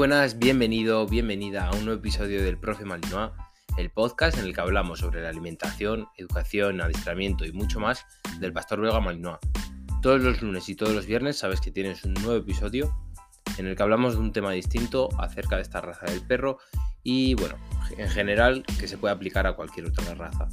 [0.00, 3.32] buenas, bienvenido, bienvenida a un nuevo episodio del Profe Malinois,
[3.76, 8.06] el podcast en el que hablamos sobre la alimentación, educación, adiestramiento y mucho más
[8.38, 9.36] del pastor belga Malinois.
[10.00, 12.96] Todos los lunes y todos los viernes sabes que tienes un nuevo episodio
[13.58, 16.56] en el que hablamos de un tema distinto acerca de esta raza del perro
[17.02, 17.56] y bueno,
[17.98, 20.48] en general que se puede aplicar a cualquier otra raza.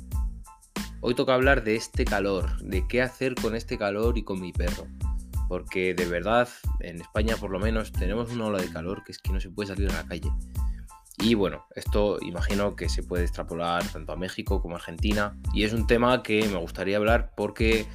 [1.00, 4.52] Hoy toca hablar de este calor, de qué hacer con este calor y con mi
[4.52, 4.88] perro
[5.48, 6.48] porque de verdad
[6.80, 9.50] en España por lo menos tenemos una ola de calor que es que no se
[9.50, 10.32] puede salir a la calle.
[11.20, 15.36] Y bueno, esto imagino que se puede extrapolar tanto a México como a Argentina.
[15.52, 17.88] Y es un tema que me gustaría hablar porque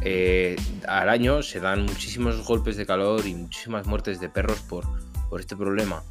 [0.00, 0.56] eh,
[0.88, 4.84] al año se dan muchísimos golpes de calor y muchísimas muertes de perros por,
[5.38, 6.02] este problema.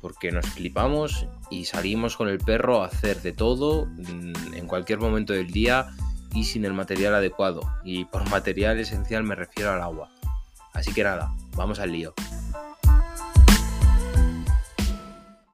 [0.00, 5.00] Porque nos flipamos y salimos con el perro a hacer de todo mm, en cualquier
[5.00, 5.88] momento del día
[6.34, 7.62] y sin el material adecuado.
[7.84, 10.08] Y por material esencial me refiero al agua.
[10.76, 12.12] Así que nada, vamos al lío.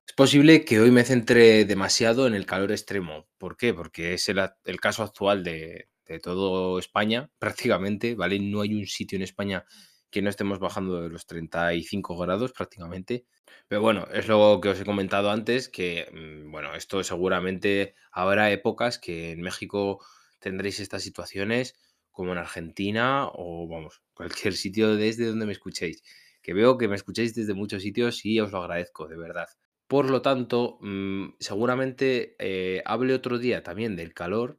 [0.05, 3.29] Es posible que hoy me centre demasiado en el calor extremo.
[3.39, 3.73] ¿Por qué?
[3.73, 8.41] Porque es el, caso actual de, de todo España, prácticamente, ¿vale?
[8.41, 9.65] No hay un sitio en España
[10.11, 13.25] que no estemos bajando de los 35 grados prácticamente.
[13.69, 18.51] Pero bueno, es lo que os he comentado antes, que mm, bueno, esto seguramente habrá
[18.51, 20.05] épocas que en México
[20.41, 21.77] tendréis estas situaciones
[22.13, 26.03] como en Argentina o vamos, cualquier sitio desde donde me escuchéis.
[26.43, 29.49] Que veo que me escucháis desde muchos sitios y os lo agradezco, de verdad.
[29.87, 34.59] Por lo tanto, mm, seguramente eh, hable otro día también del calor,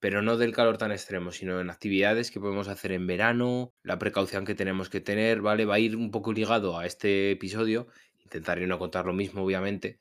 [0.00, 3.98] pero no del calor tan extremo, sino en actividades que podemos hacer en verano, la
[3.98, 5.66] precaución que tenemos que tener, ¿vale?
[5.66, 9.98] Va a ir un poco ligado a este episodio, intentaré no contar lo mismo, obviamente,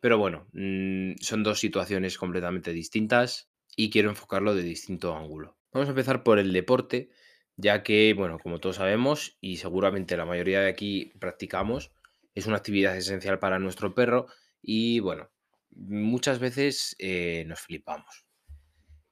[0.00, 5.56] pero bueno, mm, son dos situaciones completamente distintas y quiero enfocarlo de distinto ángulo.
[5.76, 7.10] Vamos a empezar por el deporte,
[7.58, 11.92] ya que, bueno, como todos sabemos y seguramente la mayoría de aquí practicamos,
[12.34, 14.26] es una actividad esencial para nuestro perro
[14.62, 15.28] y, bueno,
[15.68, 18.24] muchas veces eh, nos flipamos.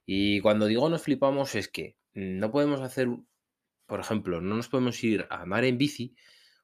[0.07, 3.09] Y cuando digo nos flipamos es que no podemos hacer,
[3.85, 6.15] por ejemplo, no nos podemos ir a andar en bici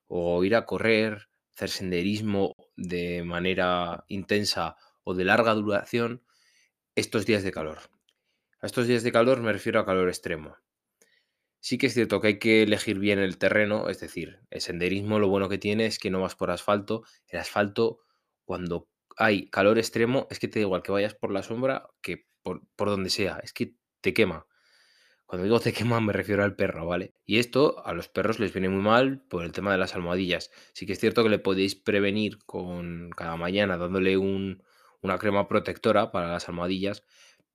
[0.07, 6.23] o ir a correr, hacer senderismo de manera intensa o de larga duración
[6.95, 7.77] estos días de calor.
[8.61, 10.55] A estos días de calor me refiero a calor extremo.
[11.59, 15.17] Sí que es cierto que hay que elegir bien el terreno, es decir, el senderismo
[15.17, 17.03] lo bueno que tiene es que no vas por asfalto.
[17.27, 18.01] El asfalto,
[18.45, 22.27] cuando hay calor extremo, es que te da igual que vayas por la sombra que
[22.43, 24.45] por, por donde sea, es que te quema.
[25.25, 27.15] Cuando digo te quema me refiero al perro, ¿vale?
[27.25, 30.51] Y esto a los perros les viene muy mal por el tema de las almohadillas.
[30.73, 34.63] Sí que es cierto que le podéis prevenir con cada mañana dándole un,
[35.01, 37.03] una crema protectora para las almohadillas,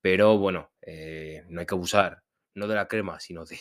[0.07, 2.23] pero bueno, eh, no hay que abusar,
[2.55, 3.59] no de la crema, sino de,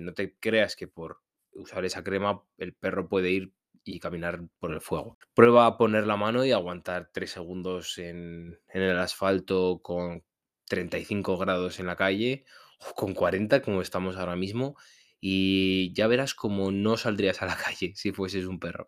[0.00, 1.20] no te creas que por
[1.50, 3.52] usar esa crema el perro puede ir
[3.82, 5.18] y caminar por el fuego.
[5.34, 10.22] Prueba a poner la mano y aguantar 3 segundos en, el asfalto con
[10.68, 12.44] 35 grados en la calle
[12.78, 14.76] o con 40 como estamos ahora mismo
[15.20, 18.86] y ya verás cómo no saldrías a la calle si fueses un perro.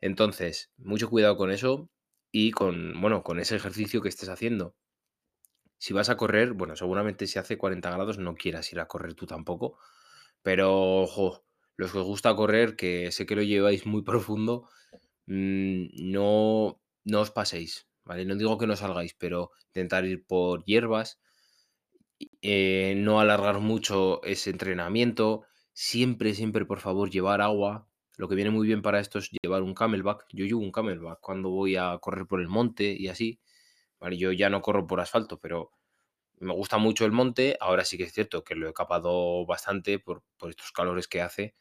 [0.00, 1.90] Entonces, mucho cuidado con eso
[2.30, 4.76] y con, bueno, con ese ejercicio que estés haciendo.
[5.78, 9.14] Si vas a correr, bueno, seguramente si hace 40 grados no quieras ir a correr
[9.14, 9.78] tú tampoco,
[10.42, 11.44] pero ojo,
[11.76, 14.68] los que os gusta correr, que sé que lo lleváis muy profundo,
[15.26, 18.24] mm, no, no os paséis, ¿vale?
[18.26, 21.20] No digo que no salgáis, pero intentar ir por hierbas,
[22.42, 27.88] eh, no alargar mucho ese entrenamiento, siempre, siempre, por favor, llevar agua.
[28.16, 30.26] Lo que viene muy bien para esto es llevar un camelback.
[30.32, 33.40] Yo llevo un camelback cuando voy a correr por el monte y así.
[34.12, 35.72] Yo ya no corro por asfalto, pero
[36.38, 37.56] me gusta mucho el monte.
[37.60, 41.54] Ahora sí que es cierto que lo he capado bastante por, estos calores que hace.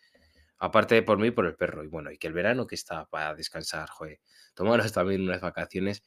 [0.57, 1.83] Aparte de por mí, por el perro.
[1.83, 4.19] Y bueno, y que el verano que está para descansar, joder.
[4.53, 6.03] Tomaros también unas vacaciones.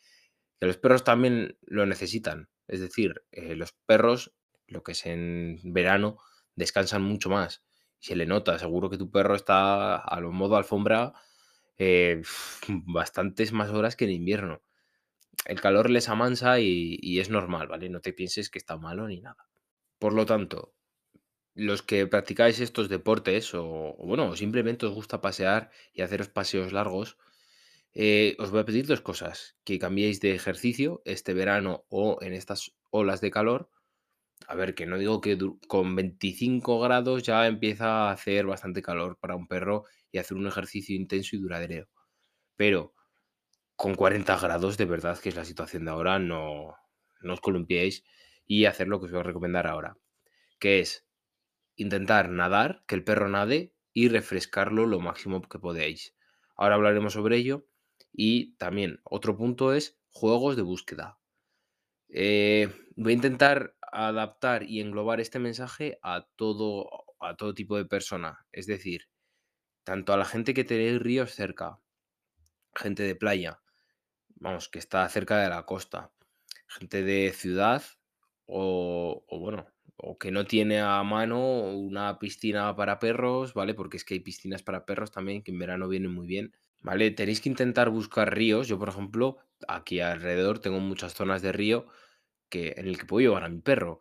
[0.61, 2.49] Que los perros también lo necesitan.
[2.67, 4.34] Es decir, eh, los perros,
[4.67, 6.19] lo que es en verano,
[6.56, 7.64] descansan mucho más.
[8.00, 11.14] Se le nota, seguro que tu perro está a lo modo alfombra
[11.79, 12.23] eh,
[12.69, 14.62] bastantes más horas que en invierno
[15.44, 17.88] el calor les amansa y, es normal, ¿vale?
[17.88, 19.49] No te pienses que está malo ni nada.
[19.99, 20.75] Por lo tanto,
[21.55, 27.17] los que practicáis estos deportes o, bueno, simplemente os gusta pasear y haceros paseos largos,
[27.94, 29.56] eh, os voy a pedir dos cosas.
[29.64, 33.70] Que cambiéis de ejercicio este verano o en estas olas de calor.
[34.46, 35.37] A ver, que no digo que
[35.67, 40.46] con 25 grados ya empieza a hacer bastante calor para un perro y hacer un
[40.46, 41.88] ejercicio intenso y duradero.
[42.56, 42.94] Pero
[43.78, 46.76] con 40 grados, de verdad, que es la situación de ahora, no,
[47.20, 48.04] no os columpiéis
[48.44, 49.96] y hacer lo que os voy a recomendar ahora,
[50.58, 51.06] que es
[51.76, 56.16] intentar nadar, que el perro nade y refrescarlo lo máximo que podéis.
[56.56, 57.66] Ahora hablaremos sobre ello
[58.12, 61.20] Y también otro punto es juegos de búsqueda.
[62.08, 66.90] Eh, voy a intentar adaptar y englobar este mensaje a todo,
[67.20, 68.44] a todo tipo de persona.
[68.50, 69.08] Es decir,
[69.84, 71.80] tanto a la gente que tiene ríos cerca,
[72.75, 73.60] gente de playa,
[74.40, 76.12] vamos, que está cerca de la costa,
[76.67, 77.82] gente de ciudad
[78.46, 83.75] o, bueno, o que no tiene a mano una piscina para perros, ¿vale?
[83.75, 87.11] Porque es que hay piscinas para perros también que en verano vienen muy bien, ¿vale?
[87.11, 88.69] Tenéis que intentar buscar ríos.
[88.69, 91.87] Yo, por ejemplo, aquí alrededor tengo muchas zonas de río
[92.49, 94.00] que, en el que puedo llevar a mi perro.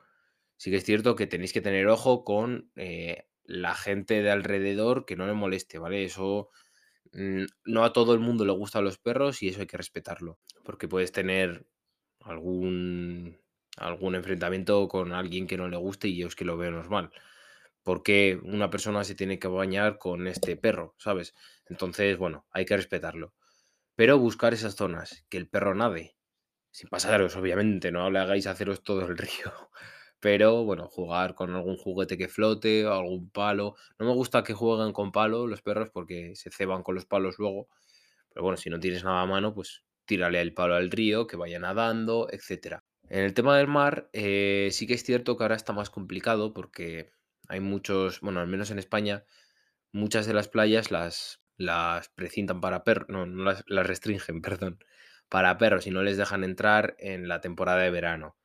[0.57, 5.05] Sí que es cierto que tenéis que tener ojo con eh, la gente de alrededor
[5.05, 6.03] que no le moleste, ¿vale?
[6.03, 6.49] Eso
[7.13, 10.87] no a todo el mundo le gustan los perros y eso hay que respetarlo, porque
[10.87, 11.65] puedes tener
[12.21, 13.39] algún
[13.77, 17.11] algún enfrentamiento con alguien que no le guste y yo es que lo veo normal.
[17.83, 21.35] Porque una persona se tiene que bañar con este perro, ¿sabes?
[21.67, 23.33] Entonces, bueno, hay que respetarlo.
[23.95, 26.17] Pero buscar esas zonas, que el perro nade,
[26.71, 29.53] sin pasaros, obviamente, no le hagáis haceros todo el río.
[30.19, 33.75] Pero bueno, jugar con algún juguete que flote o algún palo.
[33.99, 37.35] No me gusta que jueguen con palo los perros porque se ceban con los palos
[37.37, 37.67] luego.
[38.33, 41.37] Pero bueno, si no tienes nada a mano, pues tírale el palo al río, que
[41.37, 42.83] vaya nadando, etcétera.
[43.09, 46.53] En el tema del mar, eh, sí que es cierto que ahora está más complicado
[46.53, 47.11] porque
[47.47, 49.23] hay muchos, bueno, al menos en España,
[49.91, 54.79] muchas de las playas las, las precintan para perros, no, no las, las restringen, perdón,
[55.29, 58.35] para perros y no les dejan entrar en la temporada de verano.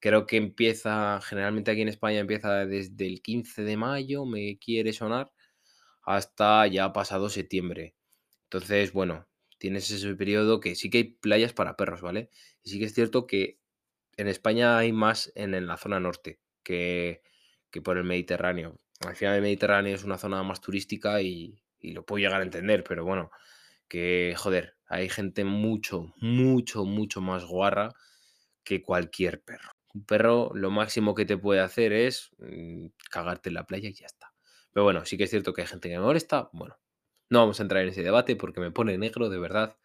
[0.00, 4.92] Creo que empieza, generalmente aquí en España empieza desde el 15 de mayo, me quiere
[4.92, 5.32] sonar,
[6.02, 7.94] hasta ya pasado septiembre.
[8.44, 9.26] Entonces, bueno,
[9.58, 12.30] tienes ese periodo que sí que hay playas para perros, ¿vale?
[12.62, 13.58] Y sí que es cierto que
[14.16, 17.22] en España hay más en, la zona norte que,
[17.70, 18.80] que por el Mediterráneo.
[19.06, 22.44] Al final el Mediterráneo es una zona más turística y, y lo puedo llegar a
[22.44, 23.30] entender, pero bueno,
[23.88, 27.92] que joder, hay gente mucho, mucho, mucho más guarra
[28.64, 29.75] que cualquier perro.
[29.96, 33.94] Un perro lo máximo que te puede hacer es mm, cagarte en la playa y
[33.94, 34.34] ya está.
[34.74, 36.50] Pero bueno, sí que es cierto que hay gente que me molesta.
[36.52, 36.76] Bueno,
[37.30, 39.78] no vamos a entrar en ese debate porque me pone negro, de verdad.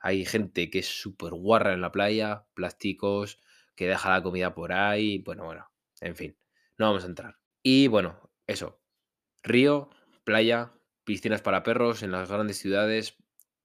[0.00, 3.40] Hay gente que es súper guarra en la playa, plásticos,
[3.74, 5.16] que deja la comida por ahí.
[5.20, 5.70] Bueno, bueno,
[6.02, 6.36] en fin,
[6.76, 7.38] no vamos a entrar.
[7.62, 8.82] Y bueno, eso.
[9.42, 9.88] Río,
[10.24, 10.74] playa,
[11.04, 13.16] piscinas para perros en las grandes ciudades.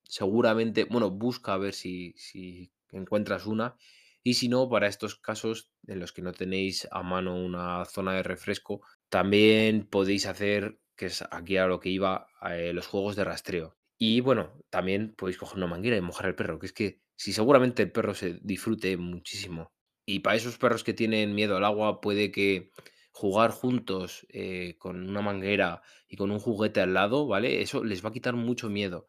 [0.03, 3.75] Seguramente, bueno, busca a ver si, si encuentras una.
[4.23, 8.13] Y si no, para estos casos en los que no tenéis a mano una zona
[8.13, 13.15] de refresco, también podéis hacer, que es aquí a lo que iba, eh, los juegos
[13.15, 13.77] de rastreo.
[13.97, 17.33] Y bueno, también podéis coger una manguera y mojar al perro, que es que si
[17.33, 19.73] seguramente el perro se disfrute muchísimo.
[20.05, 22.71] Y para esos perros que tienen miedo al agua, puede que
[23.11, 27.61] jugar juntos eh, con una manguera y con un juguete al lado, ¿vale?
[27.61, 29.07] Eso les va a quitar mucho miedo.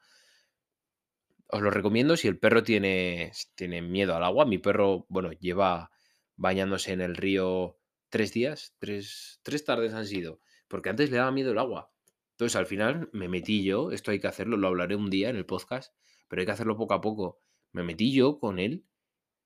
[1.49, 4.47] Os lo recomiendo si el perro tiene, tiene miedo al agua.
[4.47, 5.91] Mi perro, bueno, lleva
[6.37, 11.33] bañándose en el río tres días, tres, tres tardes han sido, porque antes le daba
[11.33, 11.93] miedo el agua.
[12.31, 15.37] Entonces al final me metí yo, esto hay que hacerlo, lo hablaré un día en
[15.37, 15.93] el podcast,
[16.29, 17.41] pero hay que hacerlo poco a poco.
[17.73, 18.85] Me metí yo con él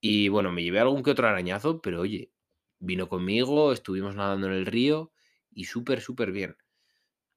[0.01, 2.31] y bueno, me llevé algún que otro arañazo, pero oye,
[2.79, 5.13] vino conmigo, estuvimos nadando en el río
[5.51, 6.57] y súper, súper bien.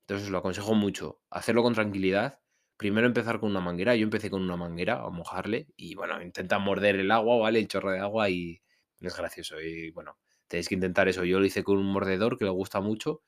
[0.01, 2.40] Entonces os lo aconsejo mucho, hacerlo con tranquilidad.
[2.81, 6.57] Primero empezar con una manguera, yo empecé con una manguera a mojarle y bueno, intenta
[6.57, 7.59] morder el agua, ¿vale?
[7.59, 8.63] El chorro de agua y
[8.99, 9.61] es gracioso.
[9.61, 11.23] Y bueno, tenéis que intentar eso.
[11.23, 13.21] Yo lo hice con un mordedor que le gusta mucho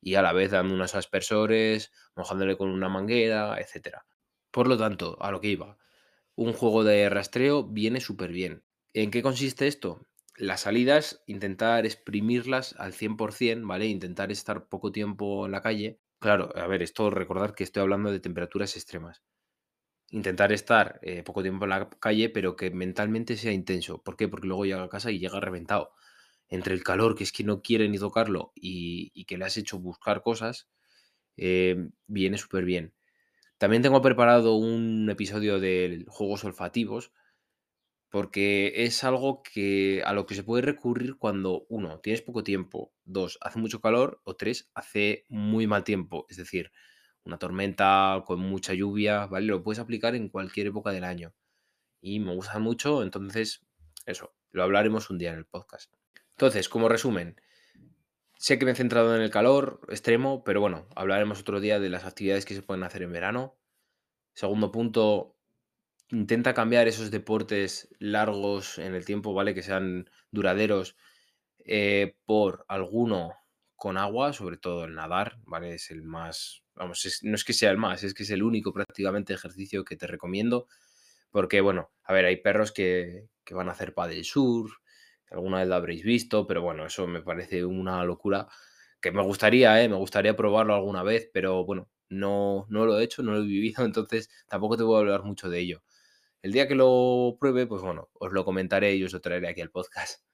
[0.00, 4.06] y a la vez dando unos aspersores, mojándole con una manguera, etcétera.
[4.52, 5.76] Por lo tanto, a lo que iba,
[6.36, 8.62] un juego de rastreo viene súper bien.
[8.94, 10.06] ¿En qué consiste esto?
[10.36, 13.86] Las salidas, intentar exprimirlas al 100%, ¿vale?
[13.86, 15.98] Intentar estar poco tiempo en la calle.
[16.20, 19.22] Claro, a ver, esto recordar que estoy hablando de temperaturas extremas.
[20.10, 24.02] Intentar estar eh, poco tiempo en la calle, pero que mentalmente sea intenso.
[24.02, 24.28] ¿Por qué?
[24.28, 25.92] Porque luego llega a casa y llega reventado.
[26.48, 29.78] Entre el calor, que es que no quiere ni tocarlo, y, que le has hecho
[29.80, 30.68] buscar cosas,
[31.36, 32.94] eh, viene súper bien.
[33.58, 37.12] También tengo preparado un episodio de juegos olfativos,
[38.10, 42.92] porque es algo que a lo que se puede recurrir cuando, uno, tienes poco tiempo,
[43.04, 46.26] dos, hace mucho calor, o tres, hace muy mal tiempo.
[46.28, 46.72] Es decir,
[47.24, 49.46] una tormenta con mucha lluvia, ¿vale?
[49.46, 51.34] Lo puedes aplicar en cualquier época del año.
[52.00, 53.64] Y me gusta mucho, entonces,
[54.06, 55.94] eso, lo hablaremos un día en el podcast.
[56.32, 57.40] Entonces, como resumen,
[58.38, 61.90] sé que me he centrado en el calor extremo, pero bueno, hablaremos otro día de
[61.90, 63.56] las actividades que se pueden hacer en verano.
[64.34, 65.36] Segundo punto,
[66.12, 69.54] intenta cambiar esos deportes largos en el tiempo, ¿vale?
[69.54, 70.96] Que sean duraderos,
[71.64, 73.34] eh, por alguno
[73.76, 75.74] con agua, sobre todo el nadar, ¿vale?
[75.74, 78.72] Es el más, vamos, no es que sea el más, es que es el único
[78.72, 80.68] prácticamente ejercicio que te recomiendo,
[81.30, 84.72] Porque, bueno, a ver, hay perros que, que van a hacer paddle surf,
[85.30, 88.48] alguna vez lo habréis visto, pero bueno, eso me parece una locura
[89.00, 89.88] que me gustaría, ¿eh?
[89.88, 93.46] Me gustaría probarlo alguna vez, pero bueno, no, no lo he hecho, no lo he
[93.46, 95.82] vivido, entonces tampoco te a hablar mucho de ello.
[96.42, 99.60] El día que lo pruebe, pues bueno, os lo comentaré y os lo traeré aquí
[99.60, 100.24] al podcast.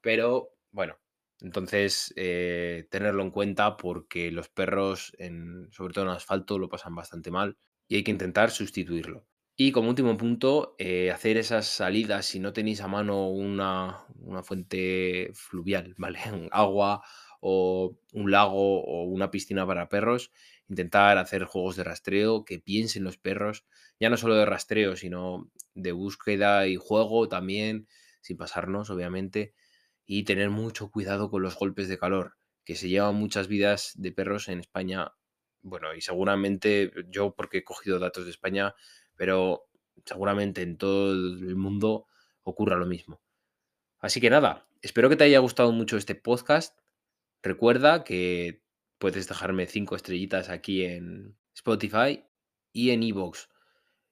[0.00, 0.98] Pero bueno,
[1.40, 5.12] entonces eh, tenerlo en cuenta porque los perros,
[5.70, 9.26] sobre todo en asfalto, lo pasan bastante mal y hay que intentar sustituirlo.
[9.54, 14.42] Y como último punto, eh, hacer esas salidas si no tenéis a mano una, una
[14.42, 16.18] fuente fluvial, ¿vale?
[16.50, 17.02] Agua
[17.44, 20.30] o un lago o una piscina para perros,
[20.68, 23.64] intentar hacer juegos de rastreo que piensen los perros,
[23.98, 27.88] ya no solo de rastreo, sino de búsqueda y juego también,
[28.20, 29.54] sin pasarnos, obviamente,
[30.06, 34.12] y tener mucho cuidado con los golpes de calor, que se llevan muchas vidas de
[34.12, 35.12] perros en España.
[35.62, 38.76] Bueno, y seguramente yo porque he cogido datos de España,
[39.16, 39.66] pero
[40.04, 42.06] seguramente en todo el mundo
[42.44, 43.20] ocurra lo mismo.
[43.98, 46.81] Así que nada, espero que te haya gustado mucho este podcast.
[47.42, 48.62] Recuerda que
[48.98, 52.24] puedes dejarme cinco estrellitas aquí en Spotify
[52.72, 53.48] y en Evox.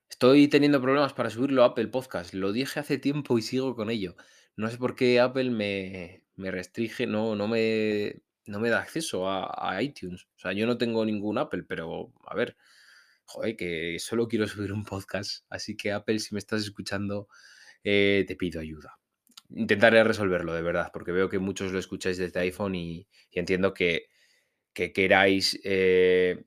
[0.09, 2.35] Estoy teniendo problemas para subirlo a Apple Podcast.
[2.35, 4.17] Lo dije hace tiempo y sigo con ello.
[4.57, 9.31] No sé por qué Apple me, me restringe, no, no, me, no me da acceso
[9.31, 10.25] a, iTunes.
[10.37, 12.57] O sea, yo no tengo ningún Apple, pero a ver,
[13.27, 15.45] joder, que solo quiero subir un podcast.
[15.49, 17.29] Así que Apple, si me estás escuchando,
[17.85, 19.00] eh, te pido ayuda.
[19.55, 24.09] Intentaré resolverlo, de verdad, porque veo que muchos lo escucháis desde iPhone y, entiendo que,
[24.73, 26.45] que queráis eh,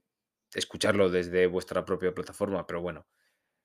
[0.54, 3.06] escucharlo desde vuestra propia plataforma, pero bueno,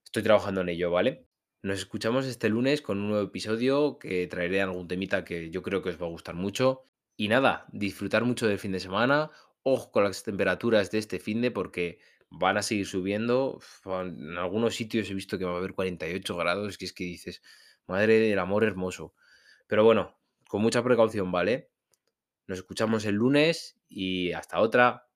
[0.04, 1.28] estoy trabajando en ello, ¿vale?
[1.62, 5.82] Nos escuchamos este lunes con un nuevo episodio que traeré algún temita que yo creo
[5.82, 6.84] que os va a gustar mucho.
[7.16, 9.32] Y nada, disfrutar mucho del fin de semana.
[9.64, 11.98] Ojo con las temperaturas de este fin de porque
[12.30, 13.60] van a seguir subiendo.
[13.84, 17.42] En algunos sitios he visto que va a haber 48 grados, que es que dices,
[17.88, 19.14] madre del amor hermoso.
[19.68, 21.70] Pero bueno, con mucha precaución, ¿vale?
[22.48, 25.06] Nos escuchamos el lunes y hasta otra.